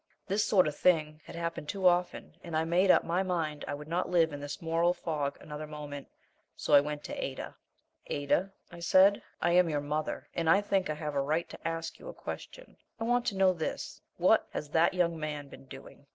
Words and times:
This 0.25 0.43
sort 0.43 0.67
of 0.67 0.75
thing 0.75 1.21
had 1.25 1.35
happened 1.35 1.69
too 1.69 1.87
often, 1.87 2.33
and 2.43 2.57
I 2.57 2.63
made 2.63 2.89
up 2.89 3.03
my 3.03 3.21
mind 3.21 3.63
I 3.67 3.75
would 3.75 3.87
not 3.87 4.09
live 4.09 4.33
in 4.33 4.39
this 4.39 4.59
moral 4.59 4.95
fog 4.95 5.37
another 5.39 5.67
moment. 5.67 6.07
So 6.55 6.73
I 6.73 6.79
went 6.79 7.03
to 7.03 7.23
Ada. 7.23 7.55
"Ada," 8.07 8.51
I 8.71 8.79
said, 8.79 9.21
"I 9.43 9.51
am 9.51 9.69
your 9.69 9.79
mother, 9.79 10.27
and 10.33 10.49
I 10.49 10.59
think 10.59 10.89
I 10.89 10.95
have 10.95 11.13
a 11.13 11.21
right 11.21 11.47
to 11.49 11.67
ask 11.67 11.99
you 11.99 12.09
a 12.09 12.15
question. 12.15 12.77
I 12.99 13.03
want 13.03 13.27
to 13.27 13.37
know 13.37 13.53
this: 13.53 14.01
what 14.17 14.47
has 14.53 14.69
that 14.69 14.95
young 14.95 15.19
man 15.19 15.49
been 15.49 15.65
doing?" 15.67 16.07